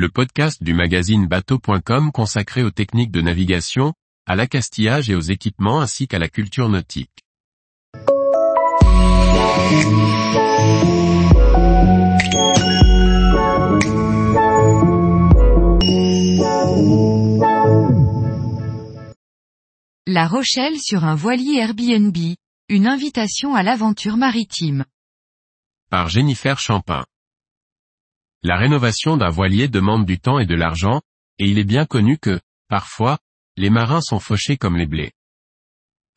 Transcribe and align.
le 0.00 0.08
podcast 0.08 0.62
du 0.62 0.72
magazine 0.72 1.26
bateau.com 1.26 2.10
consacré 2.10 2.62
aux 2.62 2.70
techniques 2.70 3.10
de 3.10 3.20
navigation, 3.20 3.92
à 4.26 4.34
l'accastillage 4.34 5.10
et 5.10 5.14
aux 5.14 5.20
équipements 5.20 5.82
ainsi 5.82 6.08
qu'à 6.08 6.18
la 6.18 6.30
culture 6.30 6.70
nautique. 6.70 7.10
La 20.06 20.26
Rochelle 20.26 20.78
sur 20.80 21.04
un 21.04 21.14
voilier 21.14 21.58
Airbnb, 21.58 22.16
une 22.70 22.86
invitation 22.86 23.54
à 23.54 23.62
l'aventure 23.62 24.16
maritime. 24.16 24.86
Par 25.90 26.08
Jennifer 26.08 26.58
Champin. 26.58 27.04
La 28.42 28.56
rénovation 28.56 29.18
d'un 29.18 29.28
voilier 29.28 29.68
demande 29.68 30.06
du 30.06 30.18
temps 30.18 30.38
et 30.38 30.46
de 30.46 30.54
l'argent, 30.54 31.02
et 31.38 31.46
il 31.46 31.58
est 31.58 31.64
bien 31.64 31.84
connu 31.84 32.16
que, 32.16 32.40
parfois, 32.68 33.18
les 33.56 33.68
marins 33.68 34.00
sont 34.00 34.18
fauchés 34.18 34.56
comme 34.56 34.78
les 34.78 34.86
blés. 34.86 35.12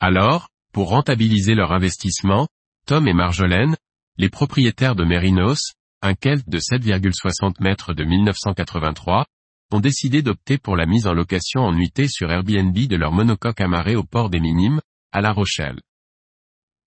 Alors, 0.00 0.48
pour 0.72 0.88
rentabiliser 0.88 1.54
leur 1.54 1.72
investissement, 1.72 2.48
Tom 2.86 3.06
et 3.08 3.12
Marjolaine, 3.12 3.76
les 4.16 4.30
propriétaires 4.30 4.94
de 4.94 5.04
Merinos, 5.04 5.74
un 6.00 6.14
Kelt 6.14 6.48
de 6.48 6.58
7,60 6.58 7.62
mètres 7.62 7.92
de 7.92 8.04
1983, 8.04 9.26
ont 9.70 9.80
décidé 9.80 10.22
d'opter 10.22 10.56
pour 10.56 10.76
la 10.76 10.86
mise 10.86 11.06
en 11.06 11.12
location 11.12 11.60
en 11.60 11.72
nuitée 11.72 12.08
sur 12.08 12.30
Airbnb 12.30 12.74
de 12.74 12.96
leur 12.96 13.12
monocoque 13.12 13.60
amarré 13.60 13.96
au 13.96 14.04
port 14.04 14.30
des 14.30 14.40
Minimes, 14.40 14.80
à 15.12 15.20
La 15.20 15.32
Rochelle. 15.32 15.80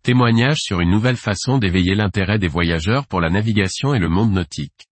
Témoignage 0.02 0.60
sur 0.62 0.80
une 0.80 0.92
nouvelle 0.92 1.18
façon 1.18 1.60
d'éveiller 1.60 1.94
l'intérêt 1.94 2.40
des 2.40 2.48
voyageurs 2.48 3.06
pour 3.08 3.22
la 3.22 3.30
navigation 3.30 3.94
et 3.94 4.00
le 4.00 4.10
monde 4.10 4.32
nautique. 4.32 4.87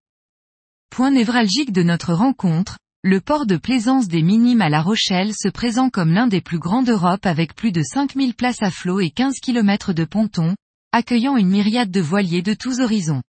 Point 0.90 1.12
névralgique 1.12 1.72
de 1.72 1.84
notre 1.84 2.14
rencontre, 2.14 2.78
le 3.04 3.22
port 3.22 3.46
de 3.46 3.58
plaisance 3.58 4.08
des 4.08 4.24
Minimes 4.24 4.62
à 4.62 4.70
La 4.70 4.82
Rochelle 4.82 5.34
se 5.34 5.48
présente 5.48 5.92
comme 5.92 6.12
l'un 6.12 6.28
des 6.28 6.42
plus 6.42 6.58
grands 6.58 6.84
d'Europe 6.84 7.26
avec 7.26 7.54
plus 7.54 7.72
de 7.72 7.84
5000 7.84 8.34
places 8.34 8.64
à 8.64 8.72
flot 8.72 9.00
et 9.00 9.12
15 9.12 9.36
km 9.42 9.94
de 9.94 10.06
ponton, 10.06 10.56
accueillant 10.92 11.38
une 11.38 11.50
myriade 11.50 11.92
de 11.92 12.02
voiliers 12.02 12.42
de 12.42 12.54
tous 12.54 12.80
horizons. 12.80 13.22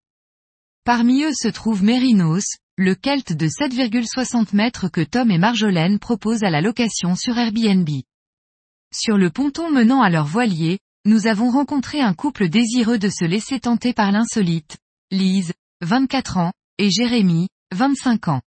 Parmi 0.84 1.22
eux 1.22 1.32
se 1.32 1.48
trouve 1.48 1.82
Mérinos, 1.82 2.44
le 2.76 2.94
Kelt 2.94 3.32
de 3.32 3.46
7,60 3.46 4.54
mètres 4.54 4.88
que 4.88 5.00
Tom 5.00 5.30
et 5.30 5.38
Marjolaine 5.38 5.98
proposent 5.98 6.44
à 6.44 6.50
la 6.50 6.60
location 6.60 7.16
sur 7.16 7.38
Airbnb. 7.38 7.88
Sur 8.92 9.16
le 9.16 9.30
ponton 9.30 9.70
menant 9.70 10.02
à 10.02 10.10
leur 10.10 10.26
voilier, 10.26 10.78
nous 11.04 11.26
avons 11.26 11.50
rencontré 11.50 12.00
un 12.00 12.14
couple 12.14 12.48
désireux 12.48 12.98
de 12.98 13.08
se 13.08 13.24
laisser 13.24 13.60
tenter 13.60 13.92
par 13.92 14.12
l'insolite, 14.12 14.76
Lise, 15.10 15.52
24 15.80 16.36
ans, 16.36 16.52
et 16.78 16.90
Jérémy, 16.90 17.48
25 17.72 18.28
ans. 18.28 18.42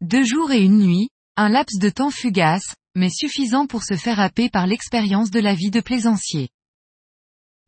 Deux 0.00 0.24
jours 0.24 0.52
et 0.52 0.62
une 0.62 0.78
nuit, 0.78 1.08
un 1.36 1.48
laps 1.48 1.80
de 1.80 1.90
temps 1.90 2.10
fugace, 2.10 2.76
mais 2.94 3.10
suffisant 3.10 3.66
pour 3.66 3.82
se 3.82 3.94
faire 3.94 4.20
happer 4.20 4.48
par 4.48 4.66
l'expérience 4.66 5.30
de 5.30 5.40
la 5.40 5.54
vie 5.54 5.70
de 5.70 5.80
plaisancier. 5.80 6.50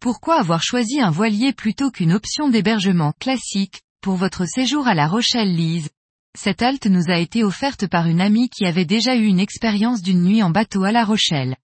Pourquoi 0.00 0.39
avoir 0.39 0.62
choisi 0.62 1.00
un 1.00 1.11
voilier 1.11 1.52
plutôt 1.52 1.91
qu'une 1.91 2.12
option 2.12 2.48
d'hébergement 2.48 3.12
classique, 3.19 3.80
pour 4.00 4.14
votre 4.14 4.45
séjour 4.47 4.86
à 4.86 4.95
La 4.95 5.08
Rochelle 5.08 5.55
Lise 5.55 5.91
Cette 6.39 6.62
halte 6.62 6.86
nous 6.86 7.08
a 7.08 7.19
été 7.19 7.42
offerte 7.42 7.89
par 7.89 8.06
une 8.06 8.20
amie 8.20 8.50
qui 8.50 8.67
avait 8.67 8.84
déjà 8.84 9.17
eu 9.17 9.25
une 9.25 9.41
expérience 9.41 10.02
d'une 10.02 10.22
nuit 10.22 10.42
en 10.42 10.50
bateau 10.50 10.84
à 10.84 10.92
La 10.92 11.05
Rochelle. 11.05 11.56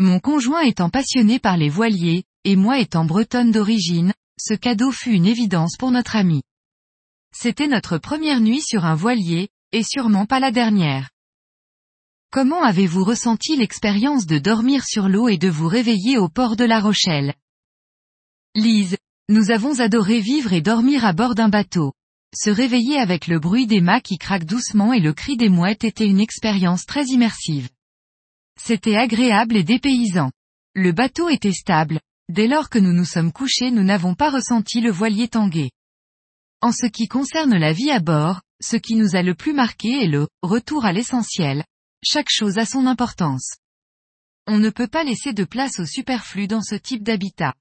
Mon 0.00 0.18
conjoint 0.18 0.62
étant 0.62 0.90
passionné 0.90 1.38
par 1.38 1.56
les 1.56 1.68
voiliers, 1.68 2.24
et 2.44 2.56
moi 2.56 2.80
étant 2.80 3.04
bretonne 3.04 3.52
d'origine, 3.52 4.12
ce 4.40 4.54
cadeau 4.54 4.90
fut 4.90 5.12
une 5.12 5.26
évidence 5.26 5.76
pour 5.76 5.92
notre 5.92 6.16
amie. 6.16 6.42
C'était 7.34 7.66
notre 7.66 7.98
première 7.98 8.40
nuit 8.40 8.60
sur 8.60 8.84
un 8.84 8.94
voilier, 8.94 9.48
et 9.72 9.82
sûrement 9.82 10.26
pas 10.26 10.38
la 10.38 10.50
dernière. 10.50 11.10
Comment 12.30 12.62
avez-vous 12.62 13.04
ressenti 13.04 13.56
l'expérience 13.56 14.26
de 14.26 14.38
dormir 14.38 14.84
sur 14.84 15.08
l'eau 15.08 15.28
et 15.28 15.38
de 15.38 15.48
vous 15.48 15.68
réveiller 15.68 16.18
au 16.18 16.28
port 16.28 16.56
de 16.56 16.64
La 16.64 16.80
Rochelle? 16.80 17.34
Lise, 18.54 18.96
nous 19.28 19.50
avons 19.50 19.80
adoré 19.80 20.20
vivre 20.20 20.52
et 20.52 20.60
dormir 20.60 21.04
à 21.04 21.12
bord 21.12 21.34
d'un 21.34 21.48
bateau. 21.48 21.92
Se 22.34 22.50
réveiller 22.50 22.96
avec 22.98 23.26
le 23.26 23.38
bruit 23.38 23.66
des 23.66 23.80
mâts 23.80 24.00
qui 24.00 24.18
craquent 24.18 24.46
doucement 24.46 24.92
et 24.92 25.00
le 25.00 25.12
cri 25.12 25.36
des 25.36 25.48
mouettes 25.48 25.84
était 25.84 26.06
une 26.06 26.20
expérience 26.20 26.86
très 26.86 27.04
immersive. 27.06 27.68
C'était 28.60 28.96
agréable 28.96 29.56
et 29.56 29.64
dépaysant. 29.64 30.30
Le 30.74 30.92
bateau 30.92 31.28
était 31.28 31.52
stable, 31.52 32.00
dès 32.30 32.46
lors 32.46 32.70
que 32.70 32.78
nous 32.78 32.92
nous 32.92 33.04
sommes 33.04 33.32
couchés 33.32 33.70
nous 33.70 33.84
n'avons 33.84 34.14
pas 34.14 34.30
ressenti 34.30 34.80
le 34.80 34.90
voilier 34.90 35.28
tanguer. 35.28 35.70
En 36.64 36.70
ce 36.70 36.86
qui 36.86 37.08
concerne 37.08 37.56
la 37.56 37.72
vie 37.72 37.90
à 37.90 37.98
bord, 37.98 38.40
ce 38.62 38.76
qui 38.76 38.94
nous 38.94 39.16
a 39.16 39.22
le 39.22 39.34
plus 39.34 39.52
marqué 39.52 40.04
est 40.04 40.06
le 40.06 40.28
retour 40.42 40.84
à 40.84 40.92
l'essentiel. 40.92 41.64
Chaque 42.04 42.30
chose 42.30 42.56
a 42.56 42.64
son 42.64 42.86
importance. 42.86 43.56
On 44.46 44.60
ne 44.60 44.70
peut 44.70 44.86
pas 44.86 45.02
laisser 45.02 45.32
de 45.32 45.42
place 45.42 45.80
au 45.80 45.86
superflu 45.86 46.46
dans 46.46 46.62
ce 46.62 46.76
type 46.76 47.02
d'habitat. 47.02 47.54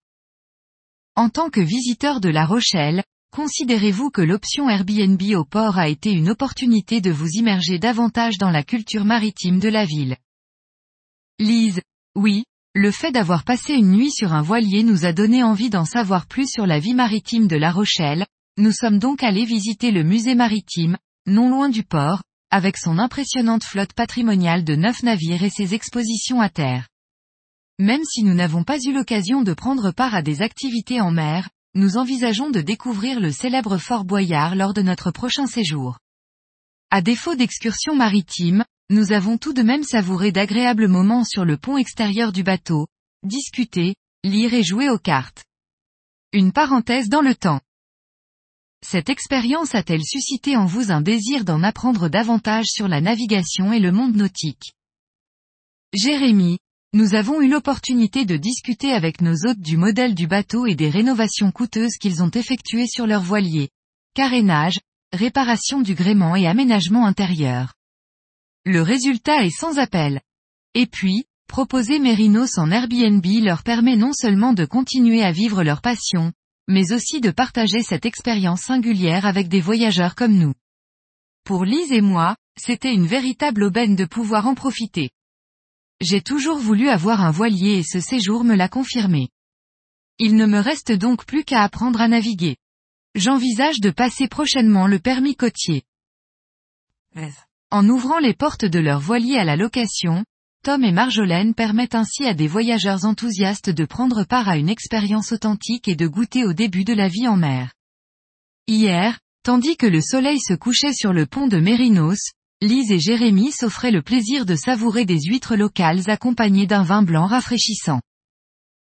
En 1.16 1.30
tant 1.30 1.50
que 1.50 1.62
visiteur 1.62 2.22
de 2.22 2.30
La 2.30 2.46
Rochelle, 2.46 3.04
considérez-vous 3.32 4.12
que 4.12 4.22
l'option 4.22 4.70
Airbnb 4.70 5.22
au 5.36 5.46
port 5.46 5.80
a 5.80 5.90
été 5.90 6.12
une 6.12 6.30
opportunité 6.30 7.02
de 7.02 7.10
vous 7.10 7.30
immerger 7.30 7.80
davantage 7.80 8.38
dans 8.38 8.52
la 8.52 8.64
culture 8.64 9.04
maritime 9.04 9.60
de 9.60 9.70
la 9.70 9.86
ville 9.86 10.16
Lise, 11.40 11.82
oui, 12.16 12.44
le 12.76 12.92
fait 12.92 13.12
d'avoir 13.12 13.46
passé 13.46 13.74
une 13.74 13.94
nuit 13.94 14.12
sur 14.12 14.34
un 14.34 14.44
voilier 14.44 14.84
nous 14.84 15.06
a 15.06 15.12
donné 15.12 15.42
envie 15.42 15.72
d'en 15.72 15.86
savoir 15.86 16.28
plus 16.28 16.48
sur 16.48 16.68
la 16.68 16.78
vie 16.78 16.94
maritime 16.94 17.48
de 17.48 17.56
La 17.56 17.72
Rochelle, 17.72 18.28
nous 18.58 18.72
sommes 18.72 19.00
donc 19.00 19.24
allés 19.24 19.46
visiter 19.46 19.92
le 19.92 20.04
musée 20.04 20.36
maritime, 20.36 20.98
non 21.26 21.50
loin 21.50 21.70
du 21.70 21.84
port, 21.84 22.24
avec 22.52 22.78
son 22.78 23.00
impressionnante 23.00 23.64
flotte 23.64 23.94
patrimoniale 23.94 24.64
de 24.64 24.76
neuf 24.76 25.04
navires 25.04 25.44
et 25.44 25.50
ses 25.50 25.74
expositions 25.74 26.42
à 26.42 26.50
terre. 26.50 26.88
Même 27.80 28.04
si 28.04 28.24
nous 28.24 28.34
n'avons 28.34 28.64
pas 28.64 28.78
eu 28.78 28.94
l'occasion 28.94 29.42
de 29.42 29.54
prendre 29.54 29.92
part 29.92 30.14
à 30.14 30.22
des 30.22 30.42
activités 30.42 31.02
en 31.02 31.12
mer, 31.12 31.50
nous 31.74 31.96
envisageons 31.96 32.50
de 32.50 32.60
découvrir 32.60 33.20
le 33.20 33.32
célèbre 33.32 33.78
Fort 33.78 34.04
Boyard 34.04 34.56
lors 34.56 34.74
de 34.74 34.82
notre 34.82 35.12
prochain 35.12 35.48
séjour. 35.48 35.98
À 36.90 37.02
défaut 37.02 37.36
d'excursions 37.36 37.96
maritimes, 37.96 38.66
nous 38.90 39.14
avons 39.14 39.38
tout 39.38 39.54
de 39.54 39.64
même 39.64 39.84
savouré 39.84 40.34
d'agréables 40.34 40.90
moments 40.90 41.24
sur 41.24 41.46
le 41.46 41.56
pont 41.56 41.78
extérieur 41.78 42.34
du 42.34 42.44
bateau, 42.44 42.88
discuter, 43.24 43.96
lire 44.26 44.54
et 44.54 44.64
jouer 44.64 44.90
aux 44.90 45.00
cartes. 45.00 45.46
Une 46.34 46.52
parenthèse 46.52 47.08
dans 47.08 47.22
le 47.22 47.34
temps. 47.34 47.62
Cette 48.84 49.10
expérience 49.10 49.76
a-t-elle 49.76 50.04
suscité 50.04 50.58
en 50.58 50.66
vous 50.66 50.92
un 50.92 51.02
désir 51.02 51.46
d'en 51.46 51.64
apprendre 51.64 52.10
davantage 52.10 52.66
sur 52.68 52.88
la 52.88 53.00
navigation 53.00 53.72
et 53.72 53.80
le 53.80 53.92
monde 53.92 54.16
nautique? 54.16 54.74
Jérémy, 55.94 56.58
nous 56.94 57.14
avons 57.14 57.42
eu 57.42 57.48
l'opportunité 57.48 58.26
de 58.26 58.38
discuter 58.38 58.92
avec 58.92 59.22
nos 59.22 59.46
hôtes 59.46 59.62
du 59.62 59.78
modèle 59.78 60.16
du 60.16 60.28
bateau 60.28 60.66
et 60.66 60.76
des 60.76 60.90
rénovations 60.90 61.52
coûteuses 61.52 61.96
qu'ils 61.98 62.22
ont 62.24 62.32
effectuées 62.32 62.88
sur 62.88 63.08
leur 63.08 63.22
voilier. 63.22 63.70
Carénage, 64.14 64.80
réparation 65.14 65.82
du 65.82 65.94
gréement 65.94 66.36
et 66.36 66.48
aménagement 66.48 67.06
intérieur. 67.06 67.74
Le 68.66 68.82
résultat 68.82 69.46
est 69.46 69.58
sans 69.58 69.80
appel. 69.80 70.22
Et 70.74 70.86
puis, 70.86 71.26
proposer 71.48 72.00
Mérinos 72.00 72.58
en 72.58 72.72
Airbnb 72.72 73.26
leur 73.42 73.64
permet 73.64 73.96
non 73.96 74.12
seulement 74.14 74.54
de 74.54 74.66
continuer 74.66 75.24
à 75.24 75.32
vivre 75.32 75.64
leur 75.64 75.82
passion, 75.82 76.34
mais 76.72 76.94
aussi 76.94 77.20
de 77.20 77.32
partager 77.32 77.84
cette 77.84 78.06
expérience 78.06 78.62
singulière 78.62 79.26
avec 79.26 79.50
des 79.50 79.60
voyageurs 79.60 80.16
comme 80.16 80.36
nous. 80.36 80.54
Pour 81.44 81.66
Lise 81.66 81.92
et 81.92 82.02
moi, 82.02 82.38
c'était 82.58 82.94
une 82.94 83.06
véritable 83.06 83.64
aubaine 83.64 83.96
de 83.96 84.06
pouvoir 84.06 84.48
en 84.48 84.56
profiter. 84.56 85.10
J'ai 86.00 86.22
toujours 86.22 86.58
voulu 86.58 86.88
avoir 86.88 87.22
un 87.22 87.32
voilier 87.32 87.80
et 87.80 87.84
ce 87.84 88.00
séjour 88.00 88.46
me 88.46 88.56
l'a 88.56 88.70
confirmé. 88.70 89.30
Il 90.18 90.36
ne 90.36 90.46
me 90.46 90.60
reste 90.60 90.94
donc 90.94 91.26
plus 91.26 91.44
qu'à 91.44 91.62
apprendre 91.62 92.00
à 92.00 92.08
naviguer. 92.08 92.56
J'envisage 93.16 93.82
de 93.82 93.90
passer 93.90 94.30
prochainement 94.30 94.88
le 94.88 95.00
permis 95.00 95.36
côtier. 95.36 95.84
En 97.70 97.90
ouvrant 97.90 98.20
les 98.20 98.34
portes 98.34 98.66
de 98.66 98.80
leur 98.80 99.02
voilier 99.02 99.38
à 99.38 99.44
la 99.44 99.58
location, 99.58 100.24
Tom 100.64 100.84
et 100.84 100.92
Marjolaine 100.92 101.56
permettent 101.56 101.96
ainsi 101.96 102.28
à 102.28 102.36
des 102.36 102.48
voyageurs 102.48 103.06
enthousiastes 103.06 103.72
de 103.72 103.84
prendre 103.84 104.24
part 104.26 104.48
à 104.48 104.58
une 104.58 104.70
expérience 104.70 105.32
authentique 105.32 105.88
et 105.88 105.96
de 105.96 106.06
goûter 106.06 106.46
au 106.46 106.54
début 106.54 106.84
de 106.84 106.94
la 106.94 107.08
vie 107.08 107.28
en 107.28 107.36
mer. 107.36 107.74
Hier, 108.68 109.20
tandis 109.42 109.76
que 109.76 109.88
le 109.88 110.02
soleil 110.02 110.40
se 110.40 110.54
couchait 110.54 110.94
sur 110.94 111.14
le 111.14 111.26
pont 111.26 111.48
de 111.48 111.58
Mérinos, 111.58 112.30
Lise 112.62 112.92
et 112.92 113.00
Jérémy 113.00 113.52
s'offraient 113.52 113.90
le 113.90 114.04
plaisir 114.04 114.46
de 114.46 114.56
savourer 114.56 115.04
des 115.06 115.20
huîtres 115.20 115.56
locales 115.56 116.08
accompagnées 116.12 116.68
d'un 116.68 116.84
vin 116.84 117.02
blanc 117.02 117.26
rafraîchissant. 117.26 118.00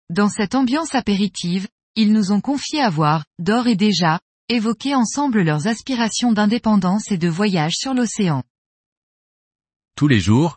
Dans 0.09 0.31
cette 0.31 0.55
ambiance 0.55 0.95
apéritive, 0.95 1.69
ils 1.95 2.11
nous 2.11 2.33
ont 2.33 2.41
confié 2.41 2.81
avoir, 2.81 3.27
d'or 3.39 3.67
et 3.67 3.77
déjà, 3.77 4.19
évoqué 4.49 4.95
ensemble 4.95 5.43
leurs 5.43 5.67
aspirations 5.67 6.33
d'indépendance 6.33 7.11
et 7.13 7.19
de 7.19 7.29
voyage 7.29 7.75
sur 7.75 7.93
l'océan. 7.93 8.43
Tous 9.95 10.09
les 10.09 10.21
jours, 10.21 10.57